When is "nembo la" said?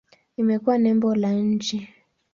0.77-1.31